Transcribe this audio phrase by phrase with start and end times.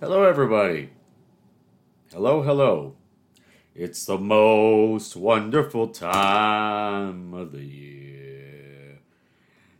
[0.00, 0.90] Hello, everybody.
[2.12, 2.96] Hello, hello.
[3.76, 8.98] It's the most wonderful time of the year.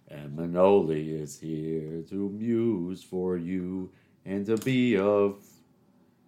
[0.09, 3.91] And Manoli is here to muse for you
[4.25, 5.43] and to be of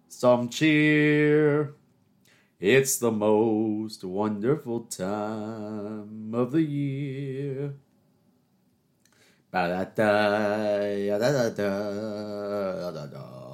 [0.09, 1.73] some cheer.
[2.59, 7.73] It's the most wonderful time of the year.
[9.49, 13.47] Ba-da-da, da-da-da, da-da-da.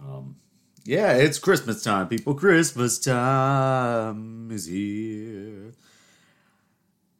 [0.00, 0.36] Um,
[0.88, 2.32] yeah, it's Christmas time, people.
[2.34, 5.74] Christmas time is here.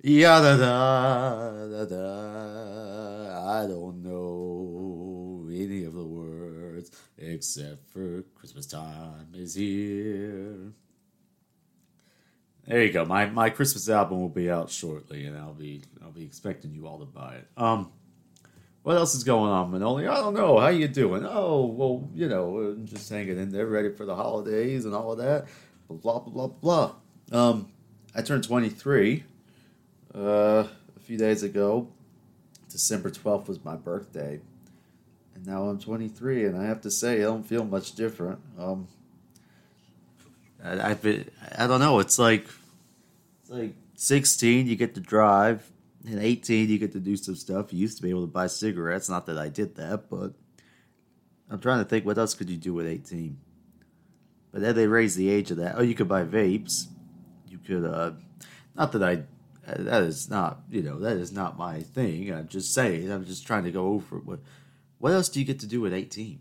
[0.03, 3.61] Yada da da da.
[3.61, 10.73] I don't know any of the words except for Christmas time is here.
[12.67, 13.05] There you go.
[13.05, 16.87] My my Christmas album will be out shortly, and I'll be I'll be expecting you
[16.87, 17.49] all to buy it.
[17.59, 17.93] Um,
[18.83, 20.09] what else is going on, Manoli?
[20.09, 20.59] I don't know.
[20.59, 21.25] How you doing?
[21.27, 25.19] Oh, well, you know, just hanging in there, ready for the holidays and all of
[25.19, 25.47] that.
[25.89, 26.95] Blah blah blah blah.
[27.31, 27.69] Um,
[28.15, 29.25] I turned 23
[30.15, 31.89] uh, a few days ago.
[32.71, 34.41] December 12th was my birthday,
[35.35, 38.41] and now I'm 23, and I have to say I don't feel much different.
[38.59, 38.89] Um,
[40.63, 41.99] I, I've been, I don't know.
[41.99, 42.47] It's like
[43.41, 45.71] it's like 16, you get to drive,
[46.07, 47.73] and 18, you get to do some stuff.
[47.73, 49.09] You used to be able to buy cigarettes.
[49.09, 50.33] Not that I did that, but
[51.51, 53.39] I'm trying to think what else could you do with 18.
[54.53, 55.75] But then they raised the age of that.
[55.77, 56.87] Oh, you could buy vapes.
[57.49, 58.13] You could, uh,
[58.77, 59.23] not that I,
[59.67, 62.33] that is not, you know, that is not my thing.
[62.33, 63.11] I'm just saying.
[63.11, 64.41] I'm just trying to go over what.
[64.99, 66.41] What else do you get to do at 18?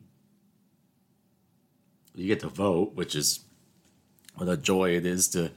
[2.15, 3.41] You get to vote, which is
[4.33, 5.51] what a joy it is to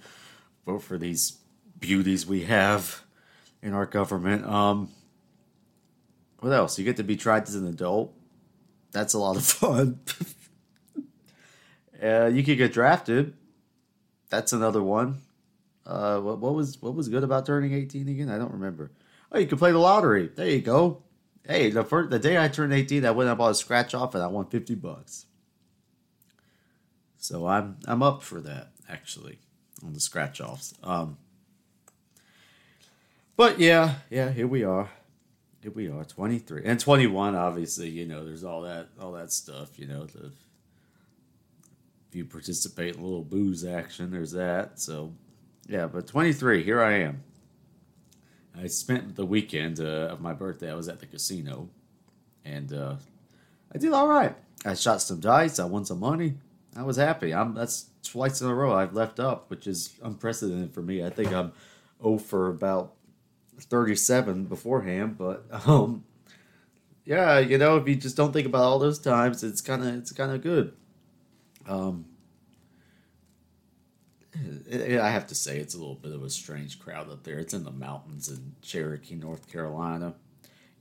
[0.66, 1.38] vote for these
[1.78, 3.02] beauties we have
[3.62, 4.44] in our government.
[4.46, 4.90] Um,
[6.40, 6.78] what else?
[6.78, 8.14] You get to be tried as an adult.
[8.92, 10.00] That's a lot of fun.
[12.02, 13.34] uh, you could get drafted.
[14.30, 15.18] That's another one.
[15.84, 18.30] Uh, what, what was what was good about turning eighteen again?
[18.30, 18.92] I don't remember.
[19.32, 20.30] Oh, you could play the lottery.
[20.34, 21.02] There you go.
[21.46, 24.14] Hey, the first the day I turned eighteen, I went and bought a scratch off,
[24.14, 25.26] and I won fifty bucks.
[27.18, 29.38] So I'm I'm up for that actually
[29.84, 30.74] on the scratch offs.
[30.82, 31.16] Um,
[33.40, 34.90] but yeah, yeah, here we are.
[35.62, 37.34] Here we are, 23 and 21.
[37.34, 39.78] Obviously, you know, there's all that, all that stuff.
[39.78, 40.26] You know, the,
[42.06, 44.78] if you participate in a little booze action, there's that.
[44.78, 45.14] So,
[45.66, 47.22] yeah, but 23, here I am.
[48.54, 50.70] I spent the weekend uh, of my birthday.
[50.70, 51.70] I was at the casino,
[52.44, 52.96] and uh,
[53.74, 54.36] I did all right.
[54.66, 55.58] I shot some dice.
[55.58, 56.34] I won some money.
[56.76, 57.32] I was happy.
[57.32, 61.02] I'm that's twice in a row I've left up, which is unprecedented for me.
[61.02, 61.54] I think I'm
[62.02, 62.96] 0 for about
[63.64, 66.04] 37 beforehand, but um,
[67.04, 69.94] yeah, you know, if you just don't think about all those times, it's kind of
[69.94, 70.74] it's kind of good.
[71.66, 72.06] Um,
[74.32, 77.24] it, it, I have to say, it's a little bit of a strange crowd up
[77.24, 77.38] there.
[77.38, 80.14] It's in the mountains in Cherokee, North Carolina.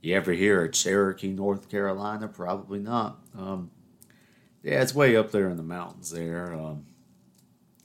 [0.00, 2.28] You ever hear of Cherokee, North Carolina?
[2.28, 3.18] Probably not.
[3.36, 3.70] Um,
[4.62, 6.54] yeah, it's way up there in the mountains there.
[6.54, 6.86] Um,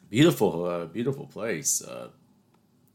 [0.09, 1.81] beautiful, uh, beautiful place.
[1.81, 2.09] Uh,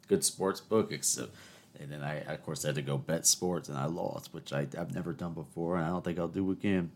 [0.07, 1.35] good sports book, except
[1.81, 4.67] and then I, of course, had to go bet sports, and I lost, which I,
[4.75, 6.93] have never done before, and I don't think I'll do again.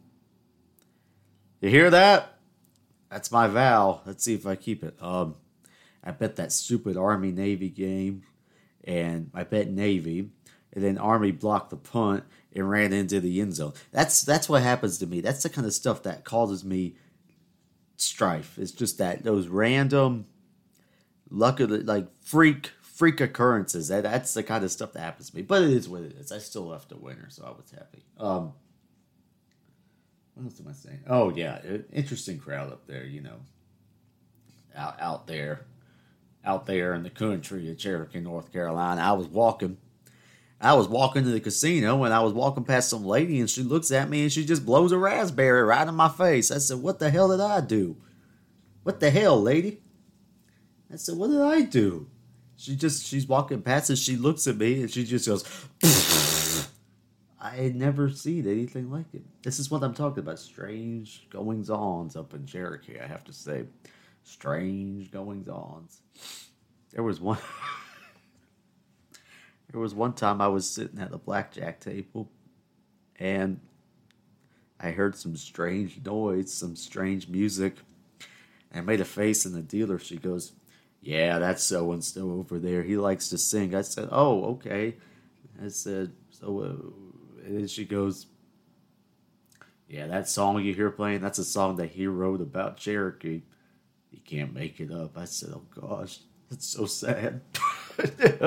[1.61, 2.39] You hear that?
[3.11, 4.03] That's my vow.
[4.05, 4.94] Let's see if I keep it.
[5.00, 5.37] Um,
[6.03, 8.25] I bet that stupid Army Navy game,
[8.84, 10.31] and I bet Navy,
[10.73, 13.73] and then Army blocked the punt and ran into the end zone.
[13.91, 15.23] That's that's what happens to me.
[15.23, 16.97] That's the kind of stuff that causes me
[17.97, 18.59] strife.
[18.59, 20.27] It's just that those random
[21.31, 23.88] luck of the like freak freak occurrences.
[23.88, 25.43] That, that's the kind of stuff that happens to me.
[25.43, 26.32] But it is what it is.
[26.32, 28.05] I still left a winner, so I was happy.
[28.19, 28.53] Um,
[30.34, 31.00] what else am I saying?
[31.09, 31.59] Oh yeah,
[31.93, 33.05] interesting crowd up there.
[33.05, 33.41] You know,
[34.75, 35.66] out out there,
[36.44, 39.00] out there in the country of Cherokee, North Carolina.
[39.00, 39.76] I was walking.
[40.61, 43.62] I was walking to the casino and I was walking past some lady and she
[43.62, 46.50] looks at me and she just blows a raspberry right in my face.
[46.50, 47.97] I said, What the hell did I do?
[48.82, 49.82] What the hell, lady?
[50.90, 52.08] I said, What did I do?
[52.64, 55.44] She just she's walking past and she looks at me and she just goes.
[57.38, 59.22] I had never seen anything like it.
[59.43, 60.38] This is what I'm talking about.
[60.38, 62.99] Strange goings ons up in Cherokee.
[62.99, 63.64] I have to say,
[64.22, 66.00] strange goings ons.
[66.93, 67.37] There was one.
[69.70, 72.31] there was one time I was sitting at the blackjack table,
[73.20, 73.61] and
[74.81, 77.76] I heard some strange noise, some strange music.
[78.75, 80.52] I made a face, and the dealer she goes,
[81.05, 82.83] yeah, that's so and so over there.
[82.83, 83.75] He likes to sing.
[83.75, 84.97] I said, oh, okay.
[85.62, 88.27] I said, so, uh, and then she goes,
[89.87, 93.43] Yeah, that song you hear playing, that's a song that he wrote about Cherokee.
[94.11, 95.19] You can't make it up.
[95.19, 97.43] I said, oh gosh, that's so sad.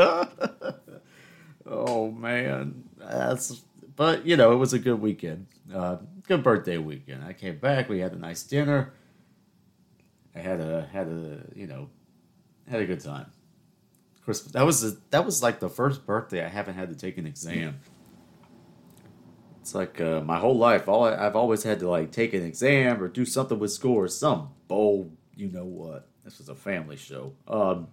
[1.65, 3.61] oh man, that's.
[3.95, 5.47] But you know, it was a good weekend.
[5.73, 7.23] Uh, good birthday weekend.
[7.23, 7.89] I came back.
[7.89, 8.93] We had a nice dinner.
[10.35, 11.89] I had a had a you know
[12.69, 13.31] had a good time.
[14.23, 14.51] Christmas.
[14.51, 17.25] That was a, that was like the first birthday I haven't had to take an
[17.25, 17.79] exam.
[19.61, 22.43] It's like uh, my whole life, all I, I've always had to like take an
[22.43, 26.09] exam or do something with school or some bold, you know what.
[26.23, 27.33] This was a family show.
[27.47, 27.87] Um,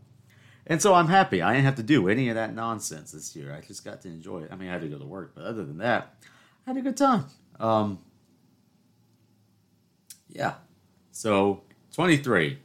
[0.66, 1.42] and so I'm happy.
[1.42, 3.54] I didn't have to do any of that nonsense this year.
[3.54, 4.50] I just got to enjoy it.
[4.50, 6.16] I mean, I had to go to work, but other than that,
[6.66, 7.26] I had a good time.
[7.60, 7.98] Um,
[10.28, 10.54] yeah.
[11.12, 11.62] So
[11.92, 12.58] 23.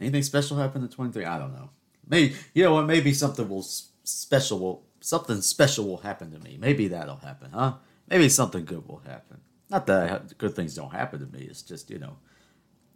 [0.00, 1.24] Anything special happened at 23?
[1.24, 1.70] I don't know.
[2.08, 2.86] Maybe you know what?
[2.86, 6.58] Maybe something will special will something special will happen to me.
[6.60, 7.74] Maybe that'll happen, huh?
[8.08, 9.40] Maybe something good will happen.
[9.70, 11.46] Not that good things don't happen to me.
[11.48, 12.16] It's just you know,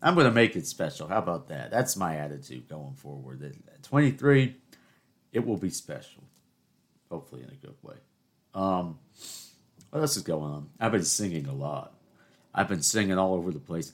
[0.02, 1.08] I'm gonna make it special.
[1.08, 1.70] How about that?
[1.70, 3.42] That's my attitude going forward.
[3.42, 4.56] At 23,
[5.32, 6.24] it will be special.
[7.10, 7.96] Hopefully in a good way.
[8.54, 8.98] Um,
[9.90, 10.68] what else is going on?
[10.78, 11.94] I've been singing a lot.
[12.54, 13.92] I've been singing all over the place.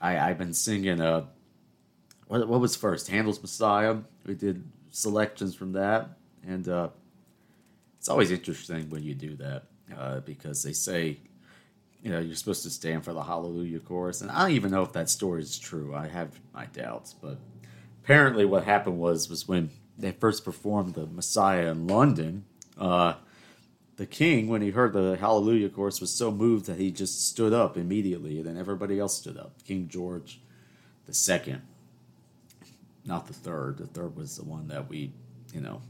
[0.00, 1.26] I I've been singing uh
[2.26, 3.08] what, what was first?
[3.08, 3.96] Handel's Messiah.
[4.24, 6.10] We did selections from that,
[6.46, 6.88] and uh,
[7.98, 9.64] it's always interesting when you do that
[9.96, 11.18] uh, because they say,
[12.02, 14.82] you know, you're supposed to stand for the Hallelujah chorus, and I don't even know
[14.82, 15.94] if that story is true.
[15.94, 17.38] I have my doubts, but
[18.02, 22.44] apparently, what happened was was when they first performed the Messiah in London.
[22.78, 23.14] Uh,
[23.96, 27.54] the king, when he heard the Hallelujah chorus, was so moved that he just stood
[27.54, 29.52] up immediately, and then everybody else stood up.
[29.64, 30.40] King George
[31.06, 31.62] the second
[33.06, 33.78] not the third.
[33.78, 35.12] The third was the one that we,
[35.52, 35.80] you know,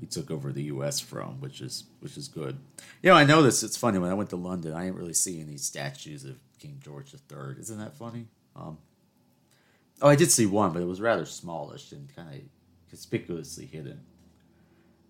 [0.00, 1.00] we took over the U.S.
[1.00, 2.58] from, which is which is good.
[3.02, 5.40] You know, I noticed it's funny when I went to London, I didn't really see
[5.40, 7.58] any statues of King George III.
[7.58, 8.26] Isn't that funny?
[8.54, 8.78] Um,
[10.02, 12.40] oh, I did see one, but it was rather smallish and kind of
[12.88, 14.00] conspicuously hidden.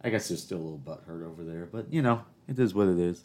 [0.03, 2.75] I guess there's still a little butt hurt over there, but you know, it is
[2.75, 3.25] what it is.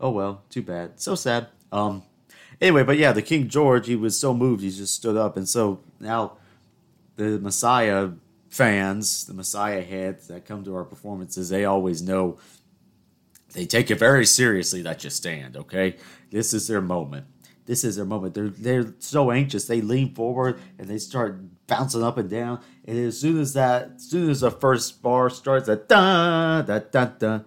[0.00, 1.00] Oh well, too bad.
[1.00, 1.48] So sad.
[1.72, 2.02] Um,
[2.60, 5.36] Anyway, but yeah, the King George, he was so moved, he just stood up.
[5.36, 6.38] And so now
[7.16, 8.10] the Messiah
[8.50, 12.38] fans, the Messiah heads that come to our performances, they always know
[13.52, 15.96] they take it very seriously that you stand, okay?
[16.30, 17.26] This is their moment.
[17.66, 18.34] This is their moment.
[18.34, 19.66] They're they're so anxious.
[19.66, 22.60] They lean forward and they start bouncing up and down.
[22.84, 26.80] And as soon as that, as soon as the first bar starts, a da da
[26.80, 27.40] da da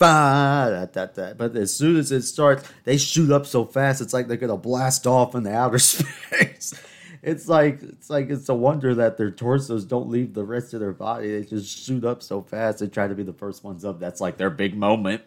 [0.00, 1.34] da, da.
[1.34, 4.00] But as soon as it starts, they shoot up so fast.
[4.00, 6.74] It's like they're gonna blast off in the outer space.
[7.22, 10.80] It's like it's like it's a wonder that their torsos don't leave the rest of
[10.80, 11.30] their body.
[11.30, 12.78] They just shoot up so fast.
[12.78, 14.00] They try to be the first ones up.
[14.00, 15.22] That's like their big moment.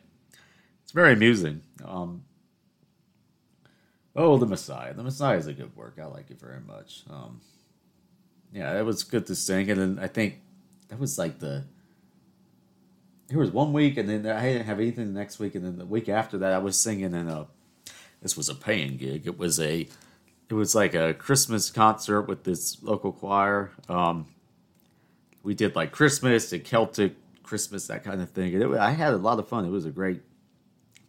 [0.82, 1.62] It's very amusing.
[1.86, 2.24] Um,
[4.16, 4.94] oh, the Messiah.
[4.94, 6.00] The Messiah is a good work.
[6.02, 7.04] I like it very much.
[7.10, 7.42] Um,
[8.52, 10.42] yeah, it was good to sing, and then I think
[10.88, 11.66] that was like the
[13.34, 15.80] there was one week, and then I didn't have anything the next week, and then
[15.80, 17.48] the week after that, I was singing in a.
[18.22, 19.26] This was a paying gig.
[19.26, 19.88] It was a,
[20.50, 23.72] it was like a Christmas concert with this local choir.
[23.90, 24.28] Um,
[25.42, 28.54] we did like Christmas and Celtic Christmas, that kind of thing.
[28.54, 29.66] And it, I had a lot of fun.
[29.66, 30.22] It was a great,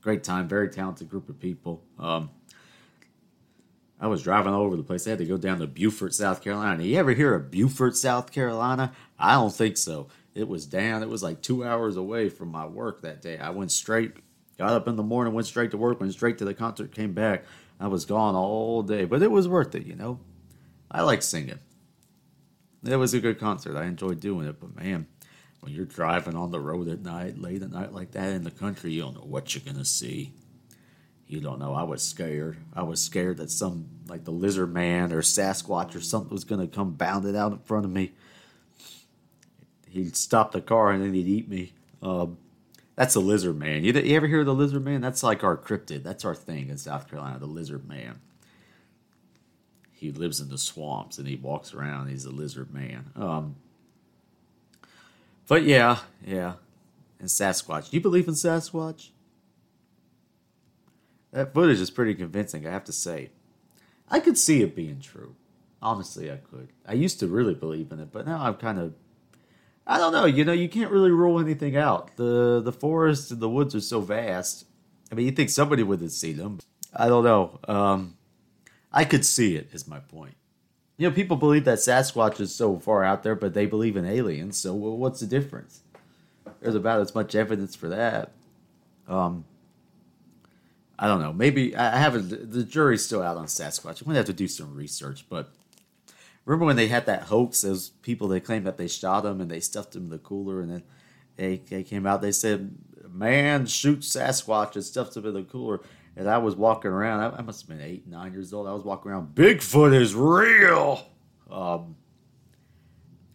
[0.00, 0.48] great time.
[0.48, 1.84] Very talented group of people.
[1.98, 2.30] Um,
[4.00, 5.06] I was driving all over the place.
[5.06, 6.82] I had to go down to Beaufort, South Carolina.
[6.84, 8.92] You ever hear of Beaufort, South Carolina?
[9.18, 10.08] I don't think so.
[10.34, 11.02] It was down.
[11.02, 13.38] It was like two hours away from my work that day.
[13.38, 14.12] I went straight,
[14.58, 17.12] got up in the morning, went straight to work, went straight to the concert, came
[17.12, 17.44] back.
[17.78, 20.18] I was gone all day, but it was worth it, you know.
[20.90, 21.60] I like singing.
[22.84, 23.76] It was a good concert.
[23.76, 25.06] I enjoyed doing it, but man,
[25.60, 28.50] when you're driving on the road at night, late at night like that in the
[28.50, 30.34] country, you don't know what you're gonna see.
[31.26, 31.72] You don't know.
[31.72, 32.58] I was scared.
[32.74, 36.66] I was scared that some like the lizard man or Sasquatch or something was gonna
[36.66, 38.12] come bounding out in front of me
[39.94, 41.72] he'd stop the car and then he'd eat me.
[42.02, 42.38] Um,
[42.96, 43.84] that's the lizard man.
[43.84, 45.00] You, you ever hear of the lizard man?
[45.00, 46.02] That's like our cryptid.
[46.02, 48.20] That's our thing in South Carolina, the lizard man.
[49.92, 52.08] He lives in the swamps and he walks around.
[52.08, 53.10] He's a lizard man.
[53.16, 53.56] Um,
[55.46, 56.54] but yeah, yeah.
[57.18, 57.90] And Sasquatch.
[57.90, 59.10] Do you believe in Sasquatch?
[61.32, 63.30] That footage is pretty convincing, I have to say.
[64.08, 65.34] I could see it being true.
[65.82, 66.68] Honestly, I could.
[66.86, 68.94] I used to really believe in it, but now I'm kind of
[69.86, 70.24] I don't know.
[70.24, 72.16] You know, you can't really rule anything out.
[72.16, 74.66] the The forest and the woods are so vast.
[75.12, 76.60] I mean, you think somebody would have seen them.
[76.94, 77.60] I don't know.
[77.68, 78.16] Um,
[78.92, 79.68] I could see it.
[79.72, 80.34] Is my point.
[80.96, 84.04] You know, people believe that Sasquatch is so far out there, but they believe in
[84.06, 84.56] aliens.
[84.56, 85.80] So, what's the difference?
[86.60, 88.32] there's about as much evidence for that.
[89.06, 89.44] Um,
[90.98, 91.32] I don't know.
[91.32, 92.52] Maybe I haven't.
[92.52, 94.00] The jury's still out on Sasquatch.
[94.00, 95.26] I'm gonna have to do some research.
[95.28, 95.50] But
[96.44, 97.62] remember when they had that hoax?
[97.62, 100.60] Those people they claimed that they shot him and they stuffed him in the cooler,
[100.60, 100.82] and then
[101.36, 102.22] they they came out.
[102.22, 102.76] They said,
[103.08, 105.80] "Man shoots Sasquatch and stuffed him in the cooler."
[106.16, 107.20] And I was walking around.
[107.20, 108.68] I, I must have been eight, nine years old.
[108.68, 109.34] I was walking around.
[109.34, 111.04] Bigfoot is real.
[111.50, 111.96] Um,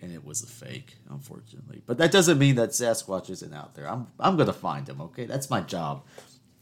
[0.01, 1.81] and it was a fake, unfortunately.
[1.85, 3.89] But that doesn't mean that Sasquatch isn't out there.
[3.89, 5.01] I'm I'm gonna find him.
[5.01, 6.05] Okay, that's my job.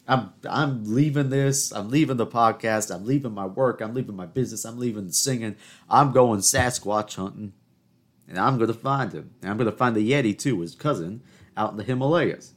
[0.07, 1.71] I'm I'm leaving this.
[1.71, 2.93] I'm leaving the podcast.
[2.93, 3.81] I'm leaving my work.
[3.81, 4.63] I'm leaving my business.
[4.63, 5.57] I'm leaving singing.
[5.89, 7.53] I'm going Sasquatch hunting,
[8.27, 9.31] and I'm gonna find him.
[9.41, 11.23] And I'm gonna find the Yeti too, his cousin,
[11.57, 12.53] out in the Himalayas.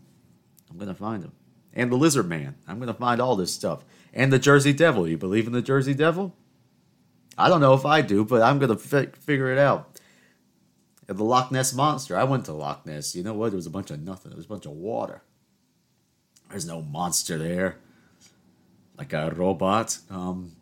[0.70, 1.32] I'm gonna find him,
[1.74, 2.54] and the Lizard Man.
[2.68, 5.08] I'm gonna find all this stuff, and the Jersey Devil.
[5.08, 6.36] You believe in the Jersey Devil?
[7.36, 9.98] I don't know if I do, but I'm gonna fi- figure it out.
[11.08, 12.16] And the Loch Ness monster.
[12.16, 13.16] I went to Loch Ness.
[13.16, 13.52] You know what?
[13.52, 14.30] It was a bunch of nothing.
[14.30, 15.22] It was a bunch of water.
[16.50, 17.76] There's no monster there,
[18.98, 19.98] like a robot.
[20.10, 20.52] Um,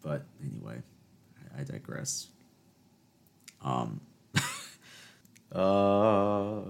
[0.00, 0.80] but anyway,
[1.56, 2.28] I, I digress.
[3.64, 4.00] Um,
[5.52, 6.60] uh,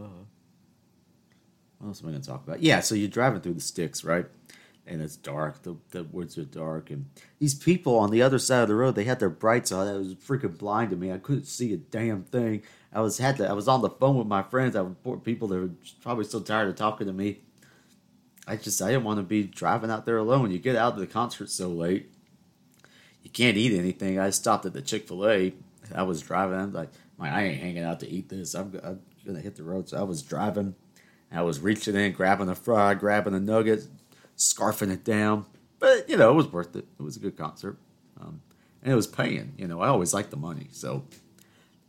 [1.79, 2.63] what else am I going to talk about?
[2.63, 4.25] Yeah, so you're driving through the sticks, right?
[4.87, 5.63] And it's dark.
[5.63, 8.95] The, the woods are dark, and these people on the other side of the road,
[8.95, 9.87] they had their brights on.
[9.87, 11.13] It was freaking blind to me.
[11.13, 12.63] I couldn't see a damn thing.
[12.91, 13.47] I was had to.
[13.47, 14.75] I was on the phone with my friends.
[14.75, 15.71] I poor people that were
[16.01, 17.41] probably still tired of talking to me
[18.49, 20.51] I just I didn't want to be driving out there alone.
[20.51, 22.11] You get out of the concert so late,
[23.23, 24.19] you can't eat anything.
[24.19, 25.53] I stopped at the Chick Fil A.
[25.95, 26.59] I was driving.
[26.59, 26.89] I'm like,
[27.21, 28.55] I ain't hanging out to eat this.
[28.55, 29.91] I'm, I'm gonna hit the road.
[29.91, 30.75] So I was driving.
[31.31, 33.87] I was reaching in, grabbing a fry, grabbing a nugget,
[34.37, 35.45] scarfing it down.
[35.79, 36.87] But you know, it was worth it.
[36.99, 37.77] It was a good concert,
[38.19, 38.41] um,
[38.83, 39.53] and it was paying.
[39.59, 41.05] You know, I always like the money, so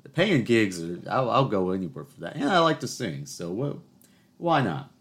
[0.04, 0.84] the paying gigs.
[0.84, 2.36] Are, I'll, I'll, go anywhere for that.
[2.36, 3.78] And I like to sing, so what?
[4.38, 4.92] Why not?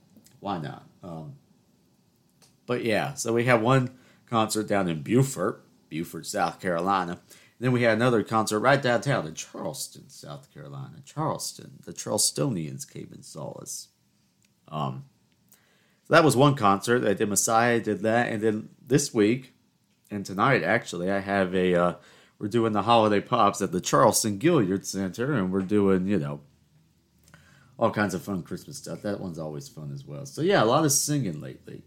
[0.40, 0.84] Why not?
[1.02, 1.34] Um,
[2.68, 3.90] but yeah, so we had one
[4.26, 7.12] concert down in Beaufort, Beaufort, South Carolina.
[7.12, 11.02] And then we had another concert right downtown in Charleston, South Carolina.
[11.04, 11.80] Charleston.
[11.84, 13.88] The Charlestonians came and saw us.
[14.68, 15.06] Um,
[16.04, 17.04] so that was one concert.
[17.04, 19.54] I did Messiah, did that, and then this week
[20.10, 21.94] and tonight actually, I have a uh,
[22.38, 26.40] we're doing the holiday pops at the Charleston Gaillard Center, and we're doing you know
[27.78, 29.02] all kinds of fun Christmas stuff.
[29.02, 30.26] That one's always fun as well.
[30.26, 31.82] So yeah, a lot of singing lately.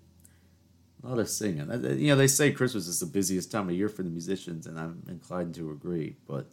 [1.03, 1.67] A lot of singing.
[1.99, 4.79] You know, they say Christmas is the busiest time of year for the musicians, and
[4.79, 6.15] I'm inclined to agree.
[6.27, 6.45] But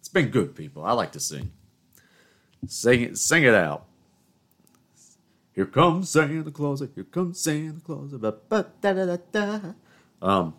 [0.00, 0.84] it's been good, people.
[0.84, 1.52] I like to sing.
[2.66, 3.86] Sing it, sing it out.
[5.54, 6.82] Here comes Santa Claus.
[6.94, 8.12] Here comes Santa Claus.
[8.12, 9.60] Ba, ba, da, da, da.
[10.20, 10.54] Um.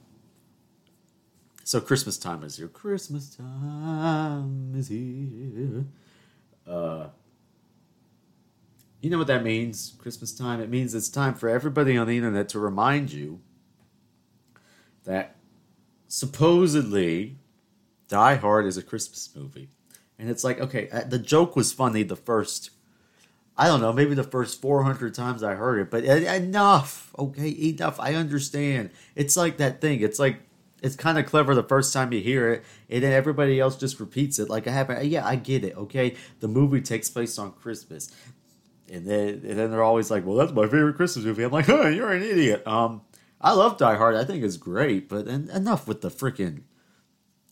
[1.64, 2.68] So Christmas time is here.
[2.68, 5.86] Christmas time is here.
[6.66, 7.08] Uh
[9.02, 10.62] you know what that means, Christmas time?
[10.62, 13.42] It means it's time for everybody on the internet to remind you
[15.06, 15.36] that
[16.08, 17.38] supposedly
[18.08, 19.70] Die Hard is a Christmas movie.
[20.20, 22.70] And it's like, okay, uh, the joke was funny the first,
[23.58, 28.00] I don't know, maybe the first 400 times I heard it, but enough, okay, enough.
[28.00, 28.92] I understand.
[29.16, 30.02] It's like that thing.
[30.02, 30.42] It's like,
[30.84, 34.00] it's kind of clever the first time you hear it, and then everybody else just
[34.00, 34.50] repeats it.
[34.50, 35.76] Like I have, yeah, I get it.
[35.76, 38.12] Okay, the movie takes place on Christmas
[38.92, 41.66] and then and then they're always like, "Well, that's my favorite Christmas movie." I'm like,
[41.66, 43.02] "Huh, you're an idiot." Um,
[43.40, 44.16] I love Die Hard.
[44.16, 46.64] I think it's great, but en- enough with the freaking.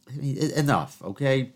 [0.08, 1.53] I mean, enough, okay.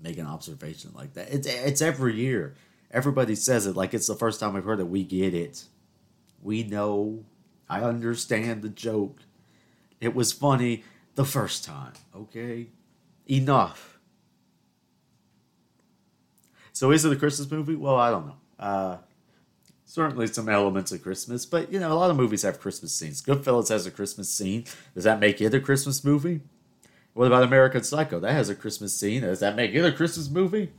[0.00, 1.32] Make an observation like that.
[1.32, 2.54] It's it's every year.
[2.90, 4.88] Everybody says it like it's the first time I've heard it.
[4.88, 5.64] We get it.
[6.42, 7.24] We know.
[7.68, 9.22] I understand the joke.
[10.00, 11.92] It was funny the first time.
[12.14, 12.68] Okay,
[13.28, 13.98] enough.
[16.72, 17.76] So is it a Christmas movie?
[17.76, 18.39] Well, I don't know.
[18.60, 18.98] Uh,
[19.86, 23.22] certainly some elements of Christmas, but you know, a lot of movies have Christmas scenes.
[23.22, 24.64] Goodfellas has a Christmas scene.
[24.94, 26.42] Does that make it a Christmas movie?
[27.14, 28.20] What about American Psycho?
[28.20, 29.22] That has a Christmas scene.
[29.22, 30.70] Does that make it a Christmas movie?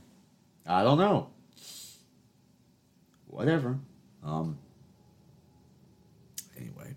[0.66, 1.28] I don't know.
[3.26, 3.78] Whatever.
[4.22, 4.58] Um.
[6.56, 6.94] Anyway,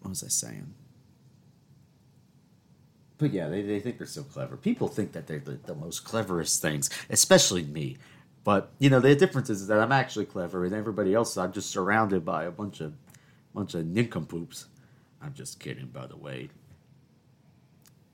[0.00, 0.74] what was I saying?
[3.20, 4.56] But yeah, they, they think they're so clever.
[4.56, 7.98] People think that they're the, the most cleverest things, especially me.
[8.42, 11.70] But you know, the difference is that I'm actually clever, and everybody else, I'm just
[11.70, 12.94] surrounded by a bunch of
[13.54, 14.66] bunch of nincompoops.
[15.22, 16.48] I'm just kidding, by the way.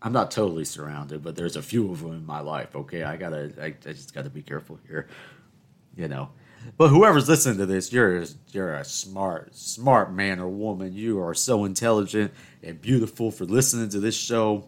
[0.03, 2.75] I'm not totally surrounded, but there's a few of them in my life.
[2.75, 5.09] Okay, I gotta, I, I just gotta be careful here.
[5.97, 6.31] You know,
[6.77, 10.93] but whoever's listening to this, you're you're a smart smart man or woman.
[10.93, 12.33] You are so intelligent
[12.65, 14.67] and beautiful for listening to this show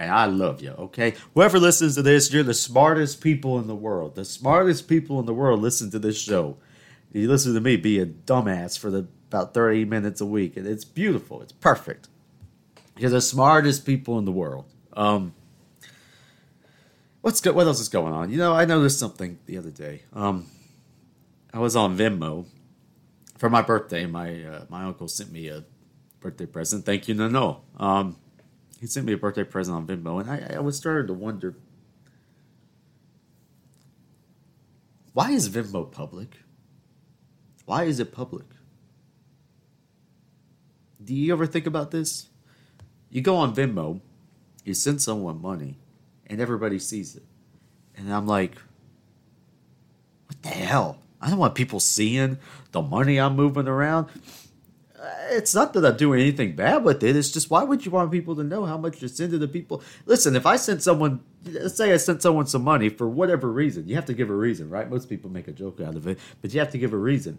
[0.00, 1.12] And I love you, okay?
[1.34, 4.14] Whoever listens to this, you're the smartest people in the world.
[4.14, 6.56] The smartest people in the world listen to this show.
[7.12, 10.66] You listen to me be a dumbass for the about 30 minutes a week, and
[10.66, 11.42] it's beautiful.
[11.42, 12.08] It's perfect.
[12.96, 14.64] You're the smartest people in the world.
[14.94, 15.34] Um,
[17.20, 18.30] what's go- what else is going on?
[18.30, 20.04] You know, I noticed something the other day.
[20.14, 20.46] Um,
[21.52, 22.46] I was on Venmo
[23.36, 24.06] for my birthday.
[24.06, 25.62] My uh, my uncle sent me a
[26.20, 26.86] birthday present.
[26.86, 27.60] Thank you, no no.
[27.78, 28.16] Um,
[28.80, 31.54] he sent me a birthday present on Venmo, and I, I was starting to wonder
[35.12, 36.38] why is Venmo public?
[37.66, 38.46] Why is it public?
[41.04, 42.28] Do you ever think about this?
[43.10, 44.00] You go on Venmo,
[44.64, 45.76] you send someone money,
[46.26, 47.24] and everybody sees it.
[47.96, 48.54] And I'm like,
[50.26, 50.98] what the hell?
[51.20, 52.38] I don't want people seeing
[52.72, 54.08] the money I'm moving around.
[55.00, 57.16] Uh, It's not that I'm doing anything bad with it.
[57.16, 59.82] It's just why would you want people to know how much you're sending to people?
[60.06, 63.88] Listen, if I sent someone, let's say I sent someone some money for whatever reason,
[63.88, 64.90] you have to give a reason, right?
[64.90, 67.38] Most people make a joke out of it, but you have to give a reason.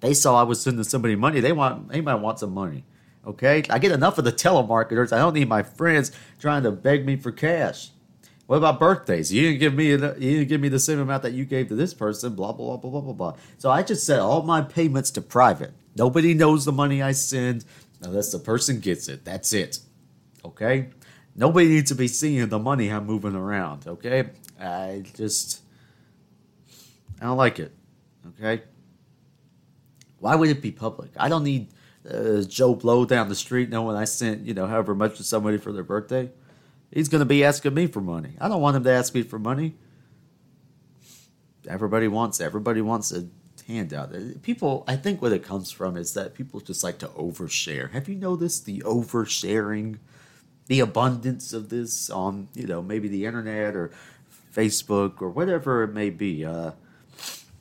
[0.00, 1.40] They saw I was sending somebody money.
[1.40, 2.84] They want, they might want some money.
[3.26, 5.12] Okay, I get enough of the telemarketers.
[5.12, 7.90] I don't need my friends trying to beg me for cash.
[8.46, 9.30] What about birthdays?
[9.30, 11.74] You didn't give me you didn't give me the same amount that you gave to
[11.74, 12.34] this person.
[12.34, 13.34] Blah blah blah blah blah blah.
[13.58, 15.74] So I just set all my payments to private.
[15.96, 17.64] Nobody knows the money I send
[18.02, 19.24] unless the person gets it.
[19.24, 19.80] That's it.
[20.44, 20.90] Okay.
[21.34, 23.86] Nobody needs to be seeing the money I'm moving around.
[23.86, 24.30] Okay.
[24.60, 25.62] I just
[27.20, 27.74] I don't like it.
[28.28, 28.62] Okay.
[30.18, 31.10] Why would it be public?
[31.16, 31.68] I don't need
[32.08, 35.58] uh, Joe Blow down the street knowing I sent you know however much to somebody
[35.58, 36.30] for their birthday.
[36.90, 38.30] He's going to be asking me for money.
[38.40, 39.74] I don't want him to ask me for money.
[41.68, 43.28] Everybody wants everybody wants a
[43.68, 44.14] handout.
[44.14, 47.92] Uh, People, I think what it comes from is that people just like to overshare.
[47.92, 49.98] Have you noticed the oversharing,
[50.66, 53.92] the abundance of this on you know maybe the internet or
[54.54, 56.44] Facebook or whatever it may be?
[56.44, 56.72] Uh,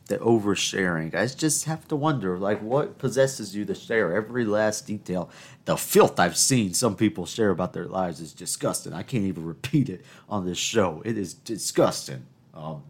[0.08, 1.14] the oversharing.
[1.14, 5.30] I just have to wonder, like, what possesses you to share every last detail?
[5.66, 8.94] The filth I've seen some people share about their lives is disgusting.
[8.94, 11.02] I can't even repeat it on this show.
[11.04, 12.26] It is disgusting.
[12.54, 12.84] Um,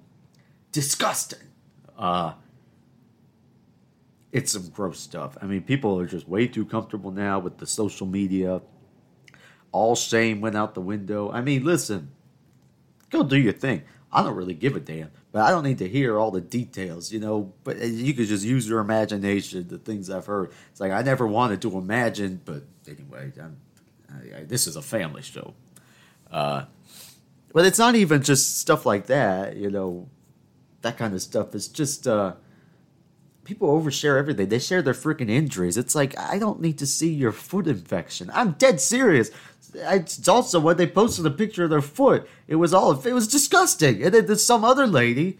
[0.72, 1.40] disgusting.
[1.98, 2.34] Uh,
[4.38, 5.36] it's some gross stuff.
[5.42, 8.62] I mean, people are just way too comfortable now with the social media.
[9.72, 11.32] All shame went out the window.
[11.32, 12.12] I mean, listen,
[13.10, 13.82] go do your thing.
[14.12, 17.12] I don't really give a damn, but I don't need to hear all the details,
[17.12, 17.52] you know.
[17.64, 19.68] But you could just use your imagination.
[19.68, 24.44] The things I've heard, it's like I never wanted to imagine, but anyway, I, I,
[24.44, 25.56] this is a family show.
[26.32, 26.66] Uh,
[27.54, 30.08] but it's not even just stuff like that, you know.
[30.84, 31.56] That kind of stuff.
[31.56, 32.34] It's just uh,
[33.48, 34.50] people overshare everything.
[34.50, 35.78] They share their freaking injuries.
[35.78, 38.30] It's like I don't need to see your foot infection.
[38.34, 39.32] I'm dead serious.
[39.74, 42.28] It's also when they posted a picture of their foot.
[42.48, 44.04] It was all it was disgusting.
[44.04, 45.40] And then there's some other lady.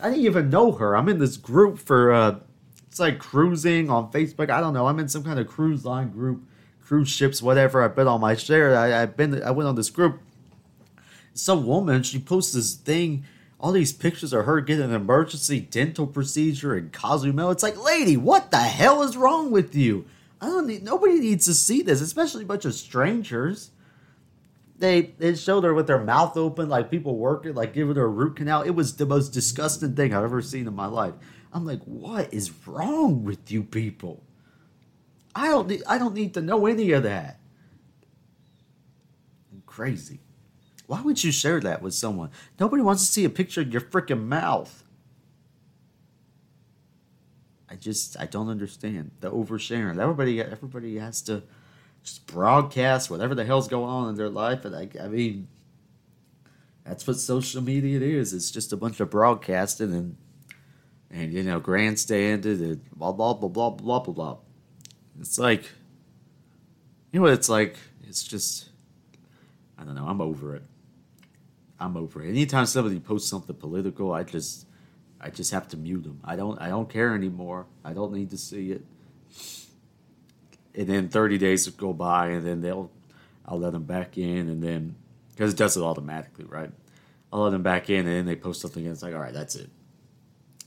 [0.00, 0.96] I didn't even know her.
[0.96, 2.38] I'm in this group for uh,
[2.88, 4.48] it's like cruising on Facebook.
[4.48, 4.86] I don't know.
[4.86, 6.42] I'm in some kind of cruise line group,
[6.80, 7.82] cruise ships, whatever.
[7.82, 8.76] I've been on my share.
[8.76, 9.42] I, I've been.
[9.42, 10.20] I went on this group.
[11.34, 13.24] Some woman she posts this thing
[13.66, 17.50] all these pictures of her getting an emergency dental procedure in Cozumel.
[17.50, 20.04] It's like, lady, what the hell is wrong with you?
[20.40, 20.84] I don't need.
[20.84, 23.72] Nobody needs to see this, especially a bunch of strangers.
[24.78, 28.08] They they showed her with their mouth open, like people working, like giving her a
[28.08, 28.62] root canal.
[28.62, 31.14] It was the most disgusting thing I've ever seen in my life.
[31.52, 34.22] I'm like, what is wrong with you people?
[35.34, 35.82] I don't need.
[35.88, 37.40] I don't need to know any of that.
[39.52, 40.20] I'm crazy.
[40.86, 42.30] Why would you share that with someone?
[42.60, 44.84] Nobody wants to see a picture of your freaking mouth.
[47.68, 49.98] I just I don't understand the oversharing.
[49.98, 51.42] Everybody everybody has to
[52.02, 55.48] just broadcast whatever the hell's going on in their life, and I, I mean
[56.84, 58.32] that's what social media is.
[58.32, 60.16] It's just a bunch of broadcasting and
[61.10, 64.36] and you know grandstanding and blah blah blah blah blah blah blah.
[65.20, 65.64] It's like
[67.10, 67.76] you know what it's like.
[68.04, 68.68] It's just
[69.76, 70.06] I don't know.
[70.06, 70.62] I'm over it.
[71.78, 72.28] I'm over it.
[72.28, 74.66] Anytime somebody posts something political, I just
[75.20, 76.20] I just have to mute them.
[76.24, 77.66] I don't I don't care anymore.
[77.84, 78.84] I don't need to see it.
[80.74, 82.90] And then 30 days go by, and then they'll
[83.46, 84.96] I'll let them back in, and then
[85.30, 86.70] because it does it automatically, right?
[87.32, 89.34] I'll let them back in, and then they post something, and it's like, all right,
[89.34, 89.70] that's it.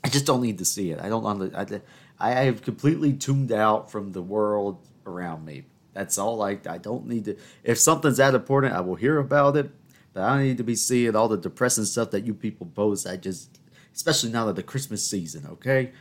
[0.04, 1.00] I just don't need to see it.
[1.00, 1.56] I don't.
[1.56, 1.82] I,
[2.20, 5.66] I have completely tuned out from the world around me.
[5.94, 6.42] That's all.
[6.42, 7.38] I I don't need to.
[7.64, 9.72] If something's that important, I will hear about it.
[10.20, 13.08] I don't need to be seeing all the depressing stuff that you people post.
[13.08, 13.60] I just,
[13.96, 15.48] especially now that the Christmas season.
[15.52, 15.92] Okay,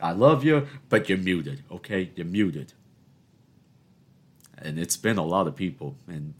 [0.00, 1.64] I love you, but you're muted.
[1.70, 2.72] Okay, you're muted.
[4.58, 6.34] And it's been a lot of people, and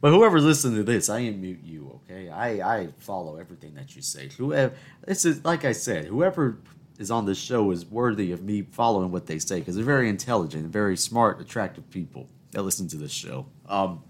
[0.00, 2.28] but whoever's listening to this, I ain't mute you, okay?
[2.28, 4.28] I, I follow everything that you say.
[4.36, 4.74] Whoever
[5.06, 6.58] this is like I said, whoever
[6.98, 10.08] is on this show is worthy of me following what they say because they're very
[10.08, 13.46] intelligent, very smart, attractive people that listen to this show.
[13.68, 14.02] Um,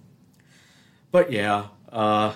[1.11, 2.35] but yeah, uh,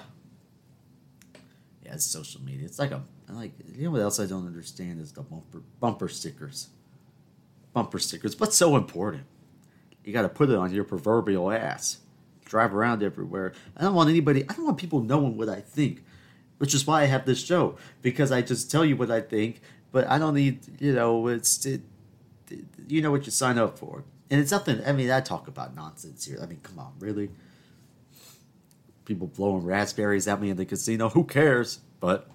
[1.85, 2.65] yeah, it's social media.
[2.65, 6.09] It's like a like you know what else I don't understand is the bumper bumper
[6.09, 6.69] stickers.
[7.73, 8.39] Bumper stickers.
[8.39, 9.25] What's so important?
[10.05, 11.99] You got to put it on your proverbial ass.
[12.45, 13.53] Drive around everywhere.
[13.77, 14.45] I don't want anybody.
[14.49, 16.03] I don't want people knowing what I think,
[16.57, 19.61] which is why I have this show because I just tell you what I think.
[19.91, 21.83] But I don't need you know it's it,
[22.87, 24.81] you know what you sign up for, and it's nothing.
[24.87, 26.39] I mean, I talk about nonsense here.
[26.41, 27.31] I mean, come on, really.
[29.09, 31.09] People blowing raspberries at me in the casino.
[31.09, 31.81] Who cares?
[31.99, 32.29] But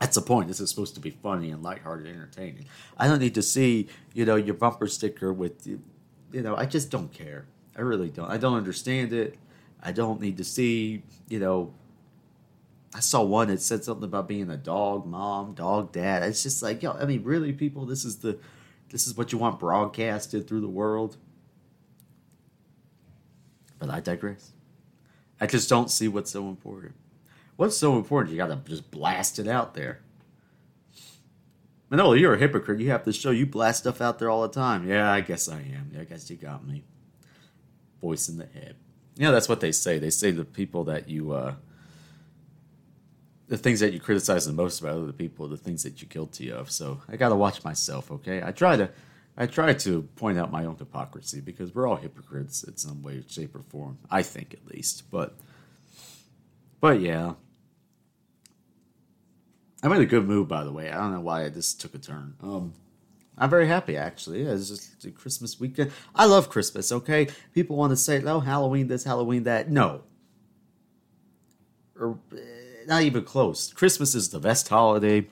[0.00, 0.48] that's the point.
[0.48, 2.64] This is supposed to be funny and lighthearted, and entertaining.
[2.96, 5.82] I don't need to see, you know, your bumper sticker with, you
[6.32, 7.44] know, I just don't care.
[7.76, 8.30] I really don't.
[8.30, 9.36] I don't understand it.
[9.82, 11.74] I don't need to see, you know.
[12.94, 16.22] I saw one that said something about being a dog mom, dog dad.
[16.22, 18.38] It's just like, yo, I mean, really, people, this is the,
[18.88, 21.18] this is what you want broadcasted through the world.
[23.78, 24.52] But I digress.
[25.40, 26.94] I just don't see what's so important.
[27.56, 28.32] What's so important?
[28.32, 30.00] You got to just blast it out there.
[31.90, 32.80] Manoli, you're a hypocrite.
[32.80, 34.88] You have to show you blast stuff out there all the time.
[34.88, 35.90] Yeah, I guess I am.
[35.92, 36.84] Yeah, I guess you got me.
[38.00, 38.76] Voice in the head.
[39.16, 39.98] Yeah, that's what they say.
[39.98, 41.54] They say the people that you, uh,
[43.48, 46.52] the things that you criticize the most about other people, the things that you're guilty
[46.52, 46.70] of.
[46.70, 48.10] So I got to watch myself.
[48.12, 48.88] Okay, I try to,
[49.36, 53.22] I try to point out my own hypocrisy because we're all hypocrites in some way,
[53.28, 53.98] shape, or form.
[54.10, 55.34] I think at least, but,
[56.80, 57.34] but yeah,
[59.82, 60.90] I'm in a good mood, by the way.
[60.90, 62.34] I don't know why this took a turn.
[62.42, 62.74] Um,
[63.38, 64.42] I'm very happy, actually.
[64.42, 65.92] It's just a Christmas weekend.
[66.14, 67.28] I love Christmas, okay?
[67.54, 69.70] People want to say, oh, Halloween this, Halloween that.
[69.70, 70.02] No.
[71.98, 72.59] Or, eh,
[72.90, 73.72] not even close.
[73.72, 75.26] Christmas is the best holiday.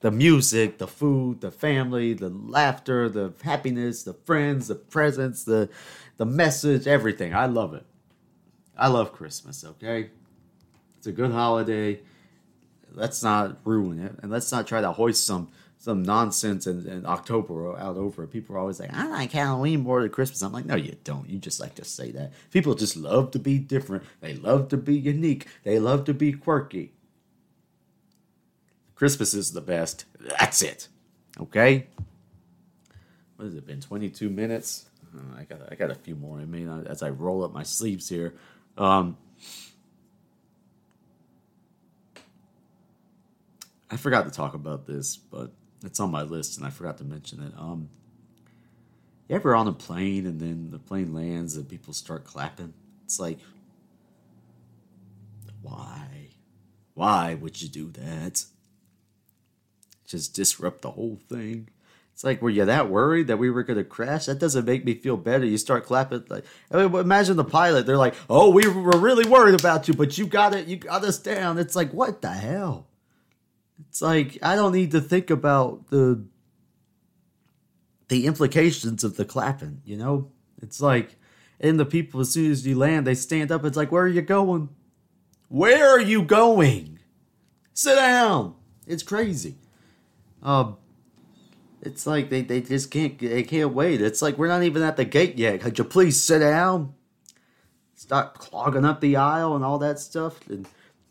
[0.00, 5.70] The music, the food, the family, the laughter, the happiness, the friends, the presents, the,
[6.18, 7.34] the message, everything.
[7.34, 7.86] I love it.
[8.76, 10.10] I love Christmas, okay?
[10.98, 12.00] It's a good holiday
[12.94, 17.04] let's not ruin it, and let's not try to hoist some some nonsense in, in
[17.04, 18.28] October out over it.
[18.28, 20.40] People are always like, I like Halloween more than Christmas.
[20.40, 21.28] I'm like, no, you don't.
[21.28, 22.32] You just like to say that.
[22.50, 24.02] People just love to be different.
[24.22, 25.46] They love to be unique.
[25.62, 26.93] They love to be quirky.
[28.94, 30.04] Christmas is the best.
[30.38, 30.88] That's it.
[31.40, 31.86] Okay.
[33.36, 33.80] What has it been?
[33.80, 34.86] 22 minutes.
[35.14, 37.62] Uh, I got I got a few more in me as I roll up my
[37.62, 38.34] sleeves here.
[38.76, 39.16] Um,
[43.90, 45.52] I forgot to talk about this, but
[45.84, 47.52] it's on my list and I forgot to mention it.
[47.56, 47.90] Um,
[49.28, 52.74] you ever on a plane and then the plane lands and people start clapping?
[53.04, 53.38] It's like,
[55.62, 56.28] why?
[56.94, 58.44] Why would you do that?
[60.06, 61.68] Just disrupt the whole thing.
[62.12, 64.26] It's like, were you that worried that we were going to crash?
[64.26, 65.44] That doesn't make me feel better.
[65.44, 66.24] You start clapping.
[66.28, 67.86] Like, I mean, imagine the pilot.
[67.86, 70.68] They're like, oh, we were really worried about you, but you got it.
[70.68, 71.58] You got us down.
[71.58, 72.86] It's like, what the hell?
[73.88, 76.24] It's like I don't need to think about the
[78.08, 80.30] the implications of the clapping, you know?
[80.62, 81.16] It's like
[81.60, 84.08] and the people as soon as you land, they stand up, it's like, where are
[84.08, 84.68] you going?
[85.48, 86.98] Where are you going?
[87.72, 88.54] Sit down.
[88.86, 89.56] It's crazy.
[90.44, 90.76] Um
[91.84, 94.00] it's like they, they just can't they can't wait.
[94.00, 95.60] It's like we're not even at the gate yet.
[95.60, 96.94] Could you please sit down?
[97.94, 100.46] Stop clogging up the aisle and all that stuff.
[100.48, 100.66] And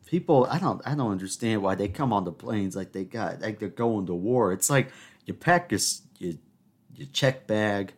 [0.05, 3.41] people I don't I don't understand why they come on the planes like they got
[3.41, 4.51] like they're going to war.
[4.51, 4.91] It's like
[5.25, 5.79] you pack your
[6.17, 6.33] your,
[6.95, 7.93] your check bag.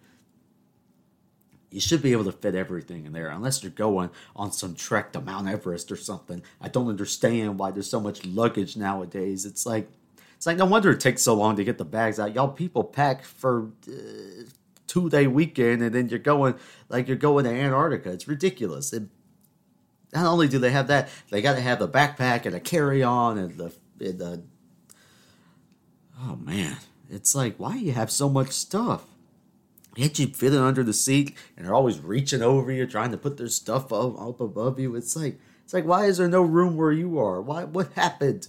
[1.72, 5.12] You should be able to fit everything in there, unless you're going on some trek
[5.12, 6.42] to Mount Everest or something.
[6.62, 9.46] I don't understand why there's so much luggage nowadays.
[9.46, 9.90] It's like
[10.46, 12.36] it's like no wonder it takes so long to get the bags out.
[12.36, 14.44] Y'all people pack for uh,
[14.86, 16.54] two day weekend and then you're going
[16.88, 18.12] like you're going to Antarctica.
[18.12, 18.94] It's ridiculous.
[18.94, 19.10] And
[20.14, 23.02] not only do they have that, they got to have the backpack and a carry
[23.02, 24.44] on and the, and the.
[26.22, 26.78] Oh man,
[27.10, 29.04] it's like why you have so much stuff?
[29.96, 31.36] Can't you fit it under the seat?
[31.58, 34.96] And they're always reaching over you, trying to put their stuff up, up above you.
[34.96, 37.42] It's like it's like why is there no room where you are?
[37.42, 37.64] Why?
[37.64, 38.48] What happened?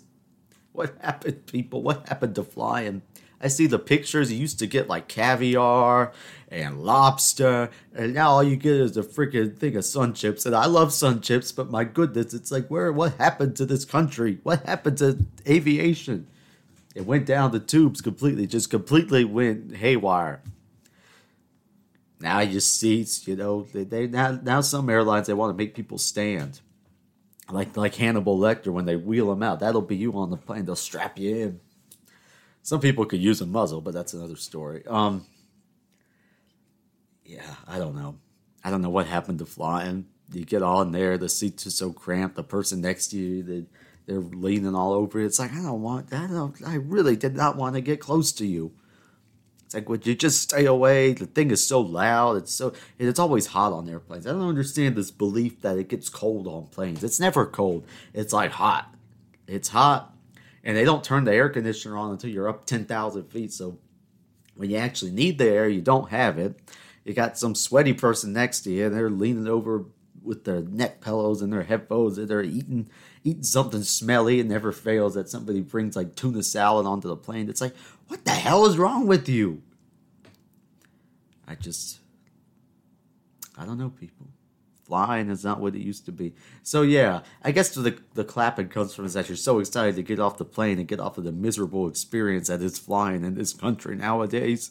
[0.76, 1.82] What happened, people?
[1.82, 3.02] What happened to flying?
[3.40, 4.32] I see the pictures.
[4.32, 6.12] You used to get like caviar
[6.50, 10.46] and lobster, and now all you get is a freaking thing of sun chips.
[10.46, 13.84] And I love sun chips, but my goodness, it's like where what happened to this
[13.84, 14.38] country?
[14.42, 16.26] What happened to aviation?
[16.94, 20.40] It went down the tubes completely, just completely went haywire.
[22.20, 25.74] Now you see, you know, they, they now now some airlines they want to make
[25.74, 26.60] people stand.
[27.50, 29.61] Like like Hannibal Lecter when they wheel him out.
[29.61, 30.64] That'll be you on the plane.
[30.64, 31.61] They'll strap you in.
[32.62, 34.85] Some people could use a muzzle, but that's another story.
[34.87, 35.26] Um,
[37.24, 38.18] yeah, I don't know.
[38.64, 40.06] I don't know what happened to flying.
[40.32, 42.35] You get on there, the seats are so cramped.
[42.35, 43.66] The person next to you, they,
[44.06, 45.20] they're leaning all over.
[45.20, 45.26] It.
[45.26, 46.12] It's like I don't want.
[46.12, 46.56] I don't.
[46.66, 48.72] I really did not want to get close to you.
[49.66, 51.12] It's like, would you just stay away?
[51.12, 52.37] The thing is so loud.
[52.37, 54.24] It's so it's always hot on airplanes.
[54.24, 57.02] I don't understand this belief that it gets cold on planes.
[57.02, 57.85] It's never cold.
[58.14, 58.94] It's like hot.
[59.48, 60.14] It's hot,
[60.62, 63.52] and they don't turn the air conditioner on until you're up ten thousand feet.
[63.52, 63.79] So
[64.55, 66.61] when you actually need the air, you don't have it.
[67.05, 69.87] You got some sweaty person next to you, and they're leaning over
[70.22, 72.88] with their neck pillows and their headphones, and they're eating
[73.26, 74.38] eating something smelly.
[74.38, 77.48] It never fails that somebody brings like tuna salad onto the plane.
[77.48, 77.74] It's like,
[78.06, 79.62] what the hell is wrong with you?
[81.46, 81.98] I just,
[83.58, 84.28] I don't know, people.
[84.84, 86.34] Flying is not what it used to be.
[86.62, 90.04] So yeah, I guess the the clapping comes from is that you're so excited to
[90.04, 93.34] get off the plane and get off of the miserable experience that is flying in
[93.34, 94.70] this country nowadays.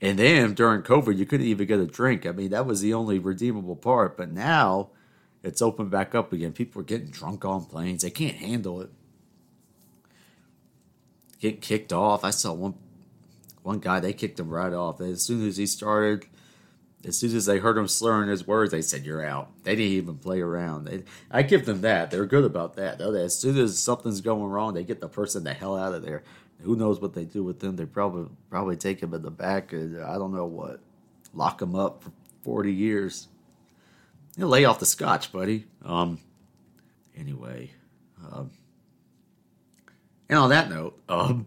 [0.00, 2.24] And then during COVID, you couldn't even get a drink.
[2.26, 4.16] I mean, that was the only redeemable part.
[4.16, 4.90] But now
[5.42, 6.52] it's opened back up again.
[6.52, 8.02] People are getting drunk on planes.
[8.02, 8.90] They can't handle it.
[11.40, 12.24] Get kicked off.
[12.24, 12.74] I saw one
[13.62, 15.00] one guy, they kicked him right off.
[15.00, 16.26] As soon as he started,
[17.04, 19.50] as soon as they heard him slurring his words, they said, You're out.
[19.62, 20.84] They didn't even play around.
[20.84, 22.10] They, I give them that.
[22.10, 23.00] They're good about that.
[23.00, 26.22] As soon as something's going wrong, they get the person the hell out of there.
[26.62, 27.76] Who knows what they do with them?
[27.76, 30.80] They probably probably take him in the back and uh, I don't know what,
[31.34, 33.26] lock him up for forty years.
[34.36, 35.66] You lay off the scotch, buddy.
[35.84, 36.18] Um.
[37.14, 37.70] Anyway,
[38.32, 38.50] um,
[40.30, 41.46] and on that note, um,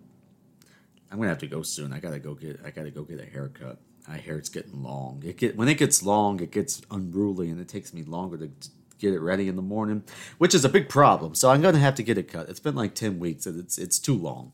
[1.12, 1.92] I'm gonna have to go soon.
[1.92, 3.80] I gotta go get I gotta go get a haircut.
[4.08, 5.24] My hair's getting long.
[5.26, 8.52] It get when it gets long, it gets unruly, and it takes me longer to
[9.00, 10.04] get it ready in the morning,
[10.38, 11.34] which is a big problem.
[11.34, 12.48] So I'm gonna have to get it cut.
[12.48, 14.52] It's been like ten weeks, and it's it's too long.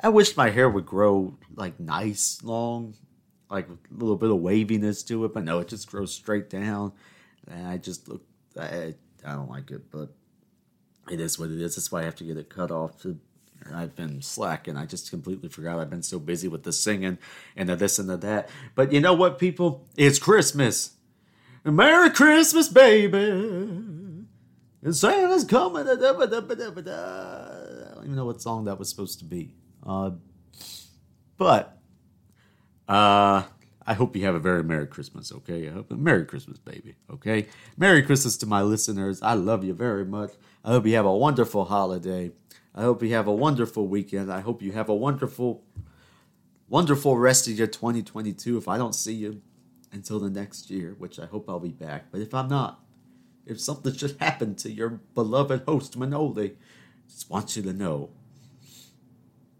[0.00, 2.94] I wish my hair would grow like nice long,
[3.50, 6.92] like a little bit of waviness to it, but no, it just grows straight down,
[7.50, 8.22] and I just look.
[8.58, 10.10] I I don't like it, but
[11.10, 11.76] it is what it is.
[11.76, 13.04] That's why I have to get it cut off.
[13.74, 14.76] I've been slacking.
[14.76, 15.78] I just completely forgot.
[15.78, 17.18] I've been so busy with the singing
[17.56, 18.48] and the this and the that.
[18.74, 19.86] But you know what, people?
[19.96, 20.92] It's Christmas.
[21.64, 23.18] Merry Christmas, baby.
[23.18, 25.88] And Santa's coming.
[25.88, 26.14] I don't
[28.04, 29.54] even know what song that was supposed to be.
[29.84, 30.12] Uh,
[31.36, 31.76] but
[32.88, 33.42] uh,
[33.86, 35.68] I hope you have a very Merry Christmas, okay?
[35.68, 37.46] I hope Merry Christmas, baby, okay?
[37.76, 39.22] Merry Christmas to my listeners.
[39.22, 40.32] I love you very much.
[40.64, 42.32] I hope you have a wonderful holiday.
[42.74, 44.32] I hope you have a wonderful weekend.
[44.32, 45.62] I hope you have a wonderful,
[46.68, 48.58] wonderful rest of your 2022.
[48.58, 49.40] If I don't see you
[49.92, 52.80] until the next year, which I hope I'll be back, but if I'm not,
[53.46, 56.56] if something should happen to your beloved host Manoli,
[57.08, 58.10] just want you to know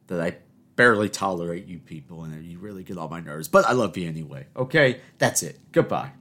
[0.08, 0.38] that I
[0.76, 3.48] barely tolerate you people and you really get on my nerves.
[3.48, 4.46] But I love you anyway.
[4.56, 5.58] Okay, that's it.
[5.72, 6.12] Goodbye.